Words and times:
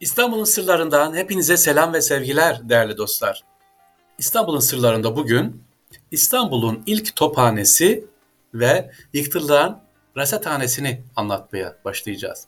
İstanbul'un 0.00 0.44
sırlarından 0.44 1.14
hepinize 1.14 1.56
selam 1.56 1.92
ve 1.92 2.00
sevgiler 2.00 2.68
değerli 2.68 2.96
dostlar. 2.96 3.42
İstanbul'un 4.18 4.60
sırlarında 4.60 5.16
bugün 5.16 5.62
İstanbul'un 6.10 6.82
ilk 6.86 7.16
tophanesi 7.16 8.04
ve 8.54 8.90
yıktırılan 9.12 9.82
rasathanesini 10.16 11.02
anlatmaya 11.16 11.76
başlayacağız. 11.84 12.46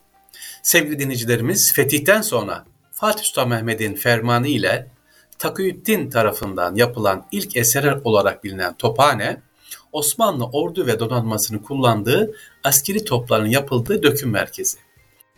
Sevgili 0.63 0.99
dinleyicilerimiz 0.99 1.73
fetihten 1.73 2.23
sonra 2.23 2.65
Fatih 2.93 3.25
Sultan 3.25 3.49
Mehmet'in 3.49 3.95
fermanı 3.95 4.49
ile 4.49 4.91
Takiyüddin 5.39 6.11
tarafından 6.11 6.75
yapılan 6.75 7.27
ilk 7.33 7.57
eser 7.57 8.01
olarak 8.05 8.45
bilinen 8.45 8.75
tophane, 8.75 9.43
Osmanlı 9.93 10.45
ordu 10.45 10.87
ve 10.87 11.01
donanmasını 11.01 11.63
kullandığı 11.63 12.35
askeri 12.65 13.05
topların 13.05 13.47
yapıldığı 13.47 14.03
döküm 14.03 14.31
merkezi. 14.31 14.79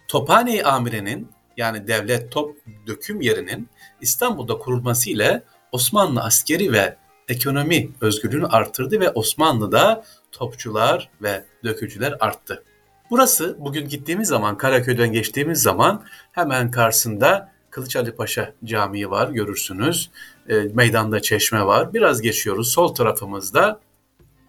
Tophane-i 0.09 0.63
Amire'nin 0.63 1.29
yani 1.57 1.89
devlet 1.89 2.33
top 2.33 2.57
döküm 2.87 3.21
yerinin 3.21 3.69
İstanbul'da 4.01 4.59
kurulması 4.59 5.11
ile 5.11 5.43
Osmanlı 5.73 6.23
askeri 6.23 6.73
ve 6.73 6.97
ekonomi 7.29 7.91
özgürlüğünü 8.01 8.47
artırdı 8.47 9.01
ve 9.01 9.11
Osmanlı'da 9.11 10.05
topçular 10.33 11.11
ve 11.23 11.45
dökücüler 11.65 12.17
arttı. 12.21 12.65
Burası 13.11 13.57
bugün 13.59 13.89
gittiğimiz 13.89 14.29
zaman 14.29 14.57
Karaköy'den 14.59 15.13
geçtiğimiz 15.13 15.63
zaman 15.63 16.05
hemen 16.33 16.71
karşısında 16.71 17.53
Kılıç 17.71 17.97
Ali 17.97 18.13
Paşa 18.17 18.53
Camii 18.65 19.11
var 19.11 19.29
görürsünüz. 19.29 20.11
E, 20.49 20.55
meydanda 20.55 21.23
çeşme 21.23 21.67
var. 21.67 21.95
Biraz 21.95 22.23
geçiyoruz. 22.23 22.73
Sol 22.73 22.95
tarafımızda 22.95 23.81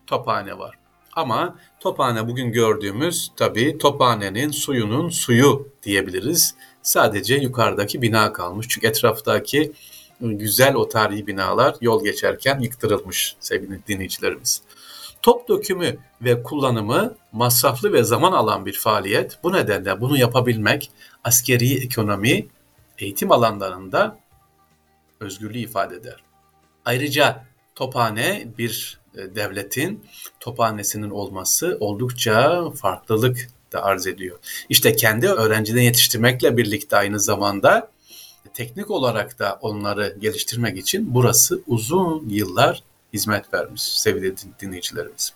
tophane 0.07 0.57
var. 0.57 0.80
Ama 1.15 1.55
tophane 1.79 2.27
bugün 2.27 2.51
gördüğümüz 2.51 3.31
tabii 3.35 3.77
tophanenin 3.77 4.51
suyunun 4.51 5.09
suyu 5.09 5.67
diyebiliriz. 5.83 6.55
Sadece 6.81 7.35
yukarıdaki 7.35 8.01
bina 8.01 8.33
kalmış. 8.33 8.67
Çünkü 8.69 8.87
etraftaki 8.87 9.71
güzel 10.21 10.75
o 10.75 10.89
tarihi 10.89 11.27
binalar 11.27 11.75
yol 11.81 12.03
geçerken 12.03 12.59
yıktırılmış 12.59 13.35
sevgili 13.39 13.87
dinleyicilerimiz. 13.87 14.61
Top 15.21 15.49
dökümü 15.49 15.97
ve 16.21 16.43
kullanımı 16.43 17.15
masraflı 17.31 17.93
ve 17.93 18.03
zaman 18.03 18.31
alan 18.31 18.65
bir 18.65 18.73
faaliyet. 18.73 19.39
Bu 19.43 19.53
nedenle 19.53 20.01
bunu 20.01 20.17
yapabilmek 20.17 20.91
askeri 21.23 21.83
ekonomi, 21.85 22.47
eğitim 22.97 23.31
alanlarında 23.31 24.17
özgürlüğü 25.19 25.59
ifade 25.59 25.95
eder. 25.95 26.23
Ayrıca 26.85 27.45
tophane 27.75 28.47
bir 28.57 28.99
e, 29.15 29.35
devletin 29.35 30.05
tophanesinin 30.39 31.09
olması 31.09 31.77
oldukça 31.79 32.69
farklılık 32.71 33.47
da 33.71 33.83
arz 33.83 34.07
ediyor. 34.07 34.39
İşte 34.69 34.95
kendi 34.95 35.27
öğrencilerini 35.27 35.85
yetiştirmekle 35.85 36.57
birlikte 36.57 36.97
aynı 36.97 37.19
zamanda 37.19 37.91
teknik 38.53 38.91
olarak 38.91 39.39
da 39.39 39.59
onları 39.61 40.17
geliştirmek 40.19 40.77
için 40.77 41.13
burası 41.13 41.61
uzun 41.67 42.29
yıllar 42.29 42.83
hizmet 43.13 43.53
vermiş 43.53 43.81
sevgili 43.81 44.35
dinleyicilerimiz. 44.61 45.33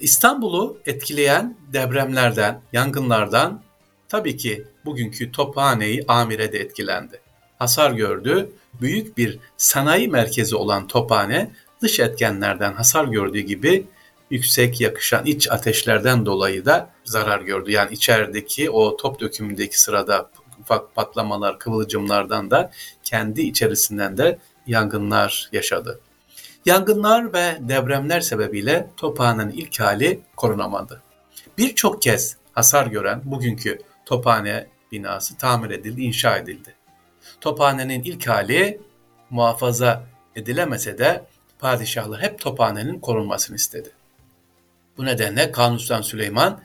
İstanbul'u 0.00 0.78
etkileyen 0.86 1.56
depremlerden, 1.72 2.62
yangınlardan 2.72 3.62
tabii 4.08 4.36
ki 4.36 4.64
bugünkü 4.84 5.32
Tophane'yi 5.32 6.04
Amire 6.08 6.52
de 6.52 6.58
etkilendi. 6.58 7.20
Hasar 7.60 7.90
gördü. 7.90 8.50
Büyük 8.80 9.18
bir 9.18 9.38
sanayi 9.56 10.08
merkezi 10.08 10.56
olan 10.56 10.86
Tophane 10.86 11.50
dış 11.82 12.00
etkenlerden 12.00 12.72
hasar 12.72 13.04
gördüğü 13.04 13.40
gibi 13.40 13.86
yüksek 14.30 14.80
yakışan 14.80 15.26
iç 15.26 15.50
ateşlerden 15.50 16.26
dolayı 16.26 16.64
da 16.64 16.90
zarar 17.04 17.40
gördü. 17.40 17.70
Yani 17.70 17.92
içerideki 17.92 18.70
o 18.70 18.96
top 18.96 19.20
dökümündeki 19.20 19.80
sırada 19.80 20.30
ufak 20.60 20.94
patlamalar, 20.94 21.58
kıvılcımlardan 21.58 22.50
da 22.50 22.70
kendi 23.04 23.42
içerisinden 23.42 24.18
de 24.18 24.38
yangınlar 24.66 25.48
yaşadı. 25.52 26.00
Yangınlar 26.64 27.32
ve 27.32 27.58
depremler 27.60 28.20
sebebiyle 28.20 28.90
Tophane'nin 28.96 29.50
ilk 29.50 29.80
hali 29.80 30.20
korunamadı. 30.36 31.02
Birçok 31.58 32.02
kez 32.02 32.36
hasar 32.52 32.86
gören 32.86 33.20
bugünkü 33.24 33.78
Tophane 34.04 34.66
binası 34.92 35.36
tamir 35.36 35.70
edildi, 35.70 36.02
inşa 36.02 36.38
edildi. 36.38 36.79
Tophane'nin 37.40 38.02
ilk 38.02 38.28
hali 38.28 38.80
muhafaza 39.30 40.04
edilemese 40.36 40.98
de 40.98 41.24
padişahlar 41.58 42.22
hep 42.22 42.38
Tophane'nin 42.38 43.00
korunmasını 43.00 43.56
istedi. 43.56 43.90
Bu 44.96 45.04
nedenle 45.04 45.52
Kanuni 45.52 45.78
Sultan 45.78 46.02
Süleyman 46.02 46.62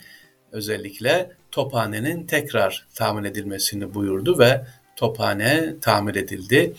özellikle 0.52 1.32
Tophane'nin 1.52 2.28
tekrar 2.28 2.88
tamir 2.96 3.30
edilmesini 3.30 3.94
buyurdu 3.94 4.40
ve 4.40 4.66
Tophane 4.96 5.80
tamir 5.82 6.16
edildi. 6.16 6.74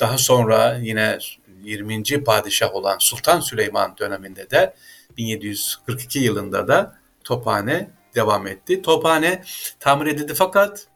Daha 0.00 0.18
sonra 0.18 0.78
yine 0.82 1.18
20. 1.64 2.24
padişah 2.24 2.74
olan 2.74 2.96
Sultan 3.00 3.40
Süleyman 3.40 3.96
döneminde 3.98 4.50
de 4.50 4.74
1742 5.16 6.18
yılında 6.18 6.68
da 6.68 6.98
Tophane 7.24 7.90
devam 8.14 8.46
etti. 8.46 8.82
Tophane 8.82 9.42
tamir 9.80 10.06
edildi 10.06 10.34
fakat 10.34 10.86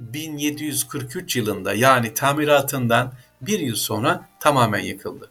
1743 0.00 1.36
yılında 1.36 1.74
yani 1.74 2.14
tamiratından 2.14 3.12
bir 3.40 3.58
yıl 3.58 3.76
sonra 3.76 4.28
tamamen 4.40 4.82
yıkıldı. 4.82 5.30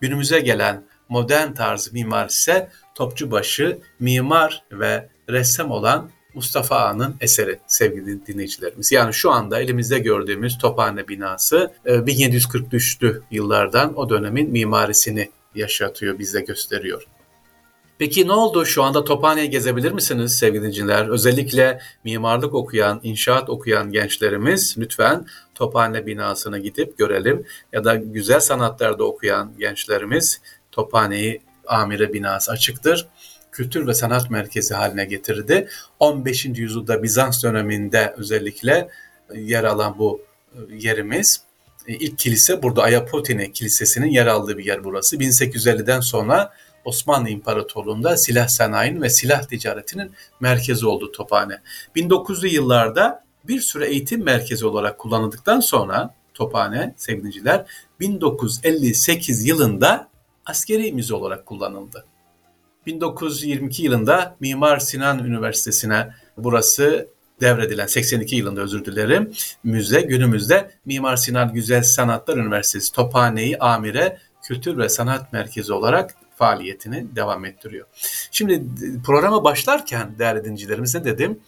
Günümüze 0.00 0.40
gelen 0.40 0.84
modern 1.08 1.52
tarz 1.52 1.92
mimar 1.92 2.28
ise 2.28 2.70
Topçubaşı 2.94 3.78
mimar 4.00 4.62
ve 4.72 5.08
ressam 5.30 5.70
olan 5.70 6.10
Mustafa 6.34 6.76
Ağa'nın 6.76 7.16
eseri 7.20 7.58
sevgili 7.66 8.26
dinleyicilerimiz. 8.26 8.92
Yani 8.92 9.14
şu 9.14 9.30
anda 9.30 9.60
elimizde 9.60 9.98
gördüğümüz 9.98 10.58
Tophane 10.58 11.08
binası 11.08 11.74
1743'lü 11.86 13.18
e, 13.18 13.22
yıllardan 13.30 13.98
o 13.98 14.08
dönemin 14.10 14.50
mimarisini 14.50 15.30
yaşatıyor, 15.54 16.18
bize 16.18 16.40
gösteriyor. 16.40 17.06
Peki 17.98 18.28
ne 18.28 18.32
oldu? 18.32 18.66
Şu 18.66 18.82
anda 18.82 19.04
Tophane'yi 19.04 19.50
gezebilir 19.50 19.92
misiniz 19.92 20.36
sevgili 20.38 20.62
dinleyiciler? 20.62 21.08
Özellikle 21.08 21.80
mimarlık 22.04 22.54
okuyan, 22.54 23.00
inşaat 23.02 23.50
okuyan 23.50 23.90
gençlerimiz 23.90 24.74
lütfen 24.78 25.26
Tophane 25.54 26.06
binasına 26.06 26.58
gidip 26.58 26.98
görelim. 26.98 27.46
Ya 27.72 27.84
da 27.84 27.94
güzel 27.94 28.40
sanatlarda 28.40 29.04
okuyan 29.04 29.52
gençlerimiz 29.58 30.40
Tophane'yi 30.72 31.42
amire 31.66 32.12
binası 32.12 32.52
açıktır. 32.52 33.06
Kültür 33.52 33.86
ve 33.86 33.94
sanat 33.94 34.30
merkezi 34.30 34.74
haline 34.74 35.04
getirdi. 35.04 35.68
15. 35.98 36.44
yüzyılda 36.44 37.02
Bizans 37.02 37.44
döneminde 37.44 38.14
özellikle 38.16 38.88
yer 39.34 39.64
alan 39.64 39.98
bu 39.98 40.20
e, 40.52 40.58
yerimiz 40.78 41.42
e, 41.86 41.94
ilk 41.94 42.18
kilise 42.18 42.62
burada 42.62 42.82
Ayapotine 42.82 43.52
Kilisesi'nin 43.52 44.10
yer 44.10 44.26
aldığı 44.26 44.58
bir 44.58 44.64
yer 44.64 44.84
burası. 44.84 45.16
1850'den 45.16 46.00
sonra 46.00 46.52
Osmanlı 46.84 47.28
İmparatorluğu'nda 47.28 48.16
silah 48.16 48.48
sanayinin 48.48 49.02
ve 49.02 49.10
silah 49.10 49.42
ticaretinin 49.42 50.10
merkezi 50.40 50.86
oldu 50.86 51.12
Tophane. 51.12 51.60
1900'lü 51.96 52.48
yıllarda 52.48 53.24
bir 53.44 53.60
süre 53.60 53.86
eğitim 53.86 54.24
merkezi 54.24 54.66
olarak 54.66 54.98
kullanıldıktan 54.98 55.60
sonra 55.60 56.14
Tophane 56.34 56.94
sevgiliciler 56.96 57.66
1958 58.00 59.46
yılında 59.46 60.08
askeri 60.46 60.92
müze 60.92 61.14
olarak 61.14 61.46
kullanıldı. 61.46 62.04
1922 62.86 63.82
yılında 63.82 64.36
Mimar 64.40 64.78
Sinan 64.78 65.24
Üniversitesi'ne 65.24 66.08
burası 66.36 67.08
devredilen 67.40 67.86
82 67.86 68.36
yılında 68.36 68.60
özür 68.60 68.84
dilerim 68.84 69.32
müze 69.64 70.00
günümüzde 70.00 70.70
Mimar 70.84 71.16
Sinan 71.16 71.52
Güzel 71.52 71.82
Sanatlar 71.82 72.36
Üniversitesi 72.36 72.92
Tophane'yi 72.92 73.58
Amire 73.58 74.18
Kültür 74.42 74.78
ve 74.78 74.88
Sanat 74.88 75.32
Merkezi 75.32 75.72
olarak 75.72 76.14
faaliyetini 76.36 77.16
devam 77.16 77.44
ettiriyor. 77.44 77.86
Şimdi 78.30 78.62
programa 79.06 79.44
başlarken 79.44 80.18
değerli 80.18 80.44
dinleyicilerimiz 80.44 80.94
ne 80.94 81.04
dedim? 81.04 81.40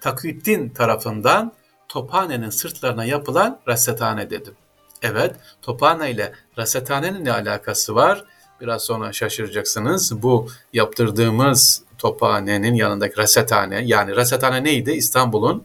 Taküddin 0.00 0.68
tarafından 0.68 1.52
Tophane'nin 1.88 2.50
sırtlarına 2.50 3.04
yapılan 3.04 3.60
rasethane 3.68 4.30
dedim. 4.30 4.54
Evet, 5.02 5.36
Tophane 5.62 6.10
ile 6.10 6.32
rasathanenin 6.58 7.24
ne 7.24 7.32
alakası 7.32 7.94
var? 7.94 8.24
Biraz 8.60 8.84
sonra 8.84 9.12
şaşıracaksınız. 9.12 10.22
Bu 10.22 10.48
yaptırdığımız 10.72 11.82
tophanenin 11.98 12.74
yanındaki 12.74 13.16
rasethane 13.16 13.82
yani 13.84 14.16
rasethane 14.16 14.64
neydi? 14.64 14.90
İstanbul'un 14.90 15.64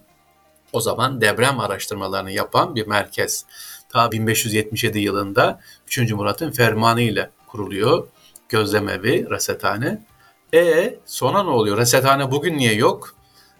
o 0.73 0.81
zaman 0.81 1.21
deprem 1.21 1.59
araştırmalarını 1.59 2.31
yapan 2.31 2.75
bir 2.75 2.87
merkez. 2.87 3.45
Ta 3.89 4.11
1577 4.11 4.99
yılında 4.99 5.59
3. 5.87 6.11
Murat'ın 6.11 6.51
fermanı 6.51 7.01
ile 7.01 7.29
kuruluyor. 7.47 8.07
Gözlemevi, 8.49 9.29
rasethane. 9.29 10.05
E 10.53 10.95
sonra 11.05 11.43
ne 11.43 11.49
oluyor? 11.49 11.77
Rasethane 11.77 12.31
bugün 12.31 12.57
niye 12.57 12.73
yok? 12.73 13.15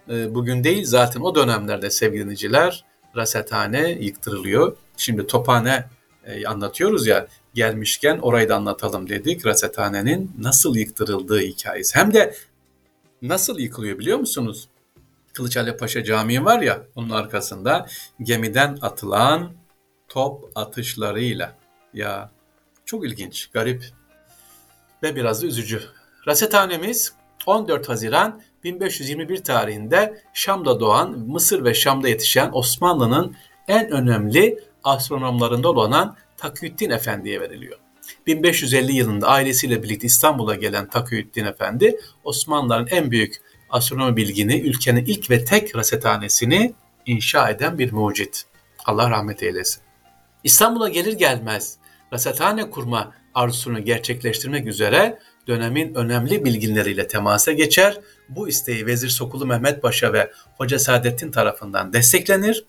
E, 0.10 0.36
bugün 0.36 0.64
değil 0.64 0.86
zaten 0.86 1.22
o 1.22 1.36
dönemlerde 1.36 1.92
sevgili 1.92 2.22
dinleyiciler 2.22 2.86
rasethane 3.16 3.92
yıktırılıyor. 3.92 4.78
Şimdi 4.98 5.28
tophane 5.28 5.86
e, 6.26 6.48
anlatıyoruz 6.48 7.08
ya 7.08 7.28
gelmişken 7.54 8.18
orayı 8.18 8.50
da 8.50 8.56
anlatalım 8.56 9.10
dedik. 9.10 9.46
Rasethanenin 9.46 10.32
nasıl 10.40 10.76
yıktırıldığı 10.76 11.40
hikayesi. 11.40 12.00
Hem 12.00 12.14
de 12.14 12.36
nasıl 13.22 13.60
yıkılıyor 13.60 14.00
biliyor 14.00 14.20
musunuz? 14.20 14.70
Kılıç 15.34 15.58
Ali 15.58 15.78
Paşa 15.78 16.04
Camii 16.04 16.46
var 16.46 16.62
ya 16.62 16.84
onun 16.96 17.10
arkasında 17.10 17.88
gemiden 18.24 18.78
atılan 18.82 19.52
top 20.08 20.52
atışlarıyla. 20.56 21.56
Ya 21.94 22.32
çok 22.86 23.06
ilginç, 23.06 23.48
garip 23.48 23.84
ve 25.04 25.16
biraz 25.16 25.44
da 25.44 25.48
üzücü. 25.48 25.82
Rasethanemiz 26.28 27.14
14 27.46 27.90
Haziran 27.90 28.42
1521 28.64 29.44
tarihinde 29.44 30.22
Şam'da 30.34 30.80
doğan, 30.80 31.20
Mısır 31.20 31.64
ve 31.64 31.74
Şam'da 31.74 32.10
yetişen 32.10 32.50
Osmanlı'nın 32.54 33.36
en 33.68 33.92
önemli 33.92 34.60
astronomlarından 34.84 35.76
olan 35.76 36.16
Takiyüddin 36.38 36.90
Efendi'ye 36.90 37.42
veriliyor. 37.42 37.80
1550 38.28 38.92
yılında 38.92 39.28
ailesiyle 39.28 39.84
birlikte 39.84 40.08
İstanbul'a 40.08 40.56
gelen 40.56 40.90
Takiyüddin 40.90 41.46
Efendi, 41.46 42.00
Osmanlıların 42.24 42.88
en 42.88 43.12
büyük 43.12 43.36
astronomi 43.70 44.18
bilgini, 44.18 44.60
ülkenin 44.60 45.06
ilk 45.06 45.30
ve 45.30 45.46
tek 45.46 45.76
rasethanesini 45.76 46.74
inşa 47.06 47.50
eden 47.50 47.80
bir 47.80 47.92
mucit. 47.92 48.46
Allah 48.86 49.10
rahmet 49.10 49.44
eylesin. 49.44 49.82
İstanbul'a 50.44 50.90
gelir 50.90 51.14
gelmez 51.14 51.78
rasethane 52.14 52.70
kurma 52.70 53.12
arzusunu 53.36 53.84
gerçekleştirmek 53.84 54.68
üzere 54.68 55.20
dönemin 55.48 55.94
önemli 55.94 56.46
bilginleriyle 56.46 57.08
temasa 57.08 57.52
geçer. 57.52 58.00
Bu 58.30 58.48
isteği 58.48 58.86
Vezir 58.86 59.10
Sokulu 59.10 59.46
Mehmet 59.46 59.82
Paşa 59.82 60.14
ve 60.14 60.32
Hoca 60.58 60.80
Saadettin 60.80 61.32
tarafından 61.32 61.94
desteklenir. 61.94 62.66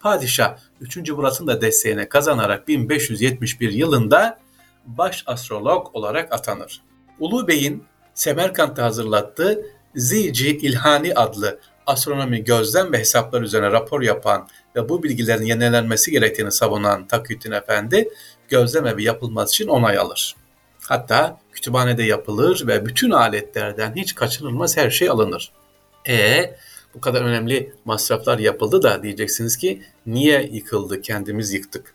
Padişah 0.00 0.58
3. 0.80 1.10
Murat'ın 1.10 1.46
da 1.46 1.60
desteğine 1.60 2.08
kazanarak 2.08 2.68
1571 2.68 3.72
yılında 3.72 4.38
baş 4.86 5.24
astrolog 5.26 5.96
olarak 5.96 6.32
atanır. 6.32 6.82
Ulu 7.18 7.48
Bey'in 7.48 7.84
Semerkant'ta 8.14 8.84
hazırlattığı 8.84 9.66
Zici 9.94 10.56
İlhani 10.56 11.14
adlı 11.14 11.60
astronomi 11.86 12.44
gözlem 12.44 12.92
ve 12.92 12.98
hesaplar 12.98 13.42
üzerine 13.42 13.70
rapor 13.70 14.02
yapan 14.02 14.48
ve 14.76 14.88
bu 14.88 15.02
bilgilerin 15.02 15.44
yenilenmesi 15.44 16.10
gerektiğini 16.10 16.52
savunan 16.52 17.06
Taküddin 17.06 17.52
Efendi 17.52 18.08
gözlem 18.48 18.86
evi 18.86 19.04
yapılması 19.04 19.54
için 19.54 19.68
onay 19.68 19.98
alır. 19.98 20.36
Hatta 20.88 21.40
kütüphanede 21.52 22.02
yapılır 22.02 22.66
ve 22.66 22.86
bütün 22.86 23.10
aletlerden 23.10 23.96
hiç 23.96 24.14
kaçınılmaz 24.14 24.76
her 24.76 24.90
şey 24.90 25.08
alınır. 25.08 25.52
E 26.08 26.54
bu 26.94 27.00
kadar 27.00 27.22
önemli 27.22 27.72
masraflar 27.84 28.38
yapıldı 28.38 28.82
da 28.82 29.02
diyeceksiniz 29.02 29.56
ki 29.56 29.82
niye 30.06 30.48
yıkıldı 30.52 31.02
kendimiz 31.02 31.52
yıktık. 31.52 31.94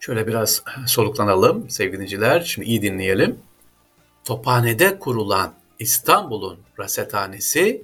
Şöyle 0.00 0.26
biraz 0.26 0.62
soluklanalım 0.86 1.70
sevgili 1.70 1.94
dinleyiciler. 1.94 2.40
Şimdi 2.40 2.68
iyi 2.68 2.82
dinleyelim. 2.82 3.38
Tophane'de 4.24 4.98
kurulan 4.98 5.54
İstanbul'un 5.78 6.58
rasethanesi 6.78 7.82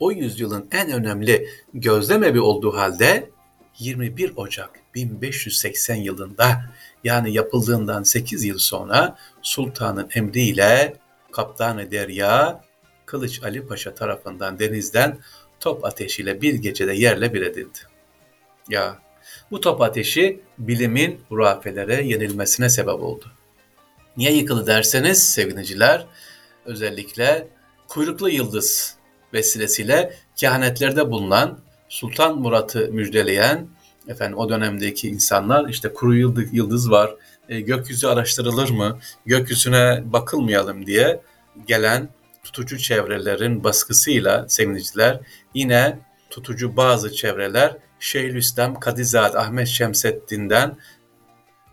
o 0.00 0.12
yüzyılın 0.12 0.68
en 0.72 0.92
önemli 0.92 1.48
gözlem 1.74 2.24
evi 2.24 2.40
olduğu 2.40 2.76
halde 2.76 3.30
21 3.78 4.32
Ocak 4.36 4.70
1580 4.94 5.94
yılında 5.94 6.64
yani 7.04 7.32
yapıldığından 7.32 8.02
8 8.02 8.44
yıl 8.44 8.58
sonra 8.58 9.16
sultanın 9.42 10.08
emriyle 10.14 10.96
Kaptanı 11.32 11.90
Derya 11.90 12.64
Kılıç 13.06 13.42
Ali 13.42 13.66
Paşa 13.66 13.94
tarafından 13.94 14.58
denizden 14.58 15.18
top 15.60 15.84
ateşiyle 15.84 16.42
bir 16.42 16.54
gecede 16.54 16.92
yerle 16.92 17.34
bir 17.34 17.42
edildi. 17.42 17.78
Ya 18.68 18.98
bu 19.50 19.60
top 19.60 19.80
ateşi 19.80 20.40
bilimin 20.58 21.20
hurafelere 21.28 22.06
yenilmesine 22.06 22.68
sebep 22.68 23.02
oldu. 23.02 23.32
Niye 24.16 24.32
yıkıldı 24.32 24.66
derseniz 24.66 25.22
sevgiliciler 25.22 26.06
özellikle 26.64 27.48
kuyruklu 27.88 28.28
yıldız 28.28 28.99
vesilesiyle 29.34 30.14
kehanetlerde 30.36 31.10
bulunan 31.10 31.58
Sultan 31.88 32.38
Murat'ı 32.38 32.88
müjdeleyen 32.92 33.66
efendim 34.08 34.38
o 34.38 34.48
dönemdeki 34.48 35.08
insanlar 35.08 35.68
işte 35.68 35.92
kuru 35.92 36.16
yıldız 36.52 36.90
var, 36.90 37.14
e, 37.48 37.60
gökyüzü 37.60 38.06
araştırılır 38.06 38.70
mı, 38.70 38.98
gökyüzüne 39.26 40.02
bakılmayalım 40.04 40.86
diye 40.86 41.20
gelen 41.66 42.08
tutucu 42.44 42.78
çevrelerin 42.78 43.64
baskısıyla 43.64 44.48
sevgiliciler 44.48 45.20
yine 45.54 45.98
tutucu 46.30 46.76
bazı 46.76 47.12
çevreler 47.12 47.76
Şeyhülislam 48.00 48.80
Kadizade 48.80 49.38
Ahmet 49.38 49.68
Şemseddin'den 49.68 50.76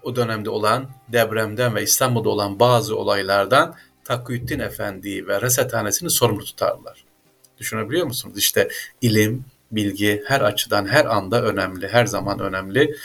o 0.04 0.16
dönemde 0.16 0.50
olan 0.50 0.90
depremden 1.08 1.76
ve 1.76 1.84
İstanbul'da 1.84 2.30
olan 2.30 2.60
bazı 2.60 2.98
olaylardan 2.98 3.76
Taküddin 4.04 4.60
Efendi 4.60 5.28
ve 5.28 5.42
Resethanesini 5.42 6.10
sorumlu 6.10 6.44
tutarlar. 6.44 7.07
Düşünebiliyor 7.58 8.06
musunuz? 8.06 8.38
İşte 8.38 8.68
ilim, 9.02 9.46
bilgi 9.72 10.24
her 10.28 10.42
açıdan 10.42 10.86
her 10.86 11.06
anda 11.06 11.44
önemli, 11.44 11.88
her 11.88 12.06
zaman 12.06 12.40
önemli. 12.40 12.96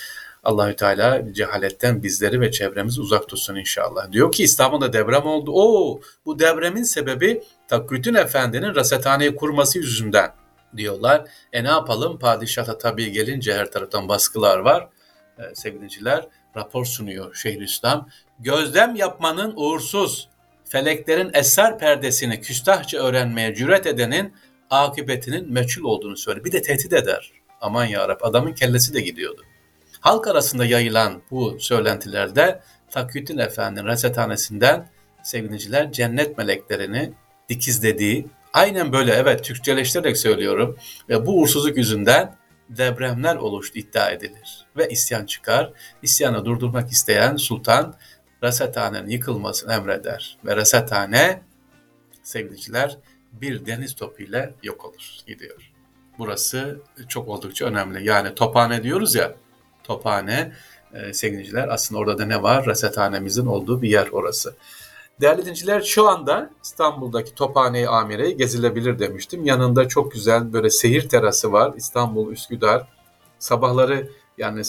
Allahü 0.45 0.77
Teala 0.77 1.33
cehaletten 1.33 2.03
bizleri 2.03 2.41
ve 2.41 2.51
çevremizi 2.51 3.01
uzak 3.01 3.29
tutsun 3.29 3.57
inşallah. 3.57 4.13
Diyor 4.13 4.33
ki 4.33 4.43
İstanbul'da 4.45 4.93
deprem 4.93 5.27
oldu. 5.27 5.53
Oo, 5.55 6.01
bu 6.27 6.39
depremin 6.39 6.83
sebebi 6.83 7.43
Taküddin 7.69 8.15
Efendi'nin 8.15 8.75
rasathaneyi 8.75 9.37
kurması 9.37 9.79
yüzünden 9.79 10.35
diyorlar. 10.77 11.25
E 11.53 11.65
ne 11.65 11.69
yapalım? 11.69 12.19
Padişah'a 12.19 12.79
tabii 12.79 13.13
gelince 13.13 13.55
her 13.55 13.71
taraftan 13.71 14.09
baskılar 14.09 14.59
var. 14.59 14.89
Ee, 15.39 15.55
sevgiliciler 15.55 16.27
rapor 16.57 16.85
sunuyor 16.85 17.35
Şeyhülislam. 17.35 18.09
Gözlem 18.39 18.97
yapmanın 18.97 19.53
uğursuz, 19.57 20.29
feleklerin 20.73 21.31
eser 21.35 21.79
perdesini 21.79 22.41
küstahça 22.41 22.99
öğrenmeye 22.99 23.55
cüret 23.55 23.87
edenin 23.87 24.33
akıbetinin 24.71 25.53
meçhul 25.53 25.85
olduğunu 25.85 26.17
söyler. 26.17 26.45
Bir 26.45 26.53
de 26.53 26.63
tehdit 26.63 26.93
eder. 26.93 27.33
Aman 27.61 27.85
yarab 27.85 28.21
adamın 28.23 28.53
kellesi 28.53 28.95
de 28.95 29.01
gidiyordu. 29.01 29.43
Halk 30.01 30.27
arasında 30.29 30.65
yayılan 30.65 31.23
bu 31.31 31.61
söylentilerde 31.61 32.61
Taküddin 32.91 33.39
Efendi'nin 33.39 33.87
resethanesinden 33.87 34.89
sevgiliciler 35.23 35.93
cennet 35.93 36.39
meleklerini 36.39 37.13
dikizlediği, 37.49 38.27
aynen 38.53 38.93
böyle 38.93 39.13
evet 39.13 39.45
Türkçeleştirerek 39.45 40.19
söylüyorum 40.19 40.79
ve 41.09 41.27
bu 41.27 41.41
uğursuzluk 41.41 41.77
yüzünden 41.77 42.37
depremler 42.69 43.37
oluştu 43.37 43.79
iddia 43.79 44.11
edilir 44.11 44.67
ve 44.77 44.89
isyan 44.89 45.27
çıkar. 45.27 45.73
İsyanı 46.03 46.45
durdurmak 46.45 46.91
isteyen 46.91 47.37
sultan 47.37 47.95
resethanenin 48.43 49.09
yıkılmasını 49.09 49.73
emreder 49.73 50.39
ve 50.45 50.57
resethane 50.57 51.43
sevgiliciler 52.23 52.99
bir 53.33 53.67
deniz 53.67 53.95
topu 53.95 54.23
ile 54.23 54.55
yok 54.63 54.85
olur, 54.85 55.17
gidiyor. 55.27 55.73
Burası 56.19 56.81
çok 57.09 57.29
oldukça 57.29 57.67
önemli. 57.67 58.05
Yani 58.09 58.35
tophane 58.35 58.83
diyoruz 58.83 59.15
ya, 59.15 59.35
tophane 59.85 60.53
e, 60.95 61.13
sevgiliciler 61.13 61.69
aslında 61.69 62.01
orada 62.01 62.19
da 62.19 62.25
ne 62.25 62.43
var? 62.43 62.67
Resethanemizin 62.67 63.47
olduğu 63.47 63.83
bir 63.83 63.89
yer 63.89 64.09
orası. 64.13 64.55
Değerli 65.21 65.45
dinciler 65.45 65.81
şu 65.81 66.09
anda 66.09 66.51
İstanbul'daki 66.65 67.35
Tophane-i 67.35 67.87
Amire'yi 67.89 68.37
gezilebilir 68.37 68.99
demiştim. 68.99 69.45
Yanında 69.45 69.89
çok 69.89 70.13
güzel 70.13 70.53
böyle 70.53 70.71
seyir 70.71 71.09
terası 71.09 71.53
var. 71.53 71.73
İstanbul, 71.77 72.33
Üsküdar. 72.33 72.89
Sabahları 73.39 74.09
yani 74.43 74.63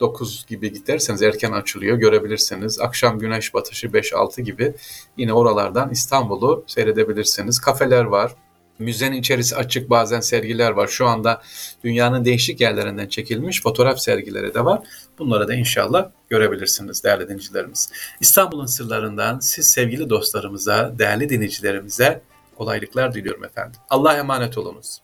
9 0.00 0.46
gibi 0.46 0.72
giderseniz 0.72 1.22
erken 1.22 1.52
açılıyor 1.52 1.96
görebilirsiniz. 1.96 2.80
Akşam 2.80 3.18
güneş 3.18 3.54
batışı 3.54 3.86
5-6 3.86 4.40
gibi 4.40 4.74
yine 5.16 5.32
oralardan 5.32 5.90
İstanbul'u 5.90 6.64
seyredebilirsiniz. 6.66 7.60
Kafeler 7.60 8.04
var. 8.04 8.32
Müzenin 8.78 9.16
içerisi 9.16 9.56
açık 9.56 9.90
bazen 9.90 10.20
sergiler 10.20 10.70
var. 10.70 10.86
Şu 10.86 11.06
anda 11.06 11.42
dünyanın 11.84 12.24
değişik 12.24 12.60
yerlerinden 12.60 13.08
çekilmiş 13.08 13.62
fotoğraf 13.62 14.00
sergileri 14.00 14.54
de 14.54 14.64
var. 14.64 14.80
Bunları 15.18 15.48
da 15.48 15.54
inşallah 15.54 16.10
görebilirsiniz 16.28 17.04
değerli 17.04 17.24
dinleyicilerimiz. 17.24 17.90
İstanbul'un 18.20 18.66
sırlarından 18.66 19.38
siz 19.38 19.70
sevgili 19.70 20.10
dostlarımıza, 20.10 20.98
değerli 20.98 21.28
dinleyicilerimize 21.28 22.22
kolaylıklar 22.56 23.14
diliyorum 23.14 23.44
efendim. 23.44 23.80
Allah 23.90 24.16
emanet 24.16 24.58
olunuz. 24.58 25.03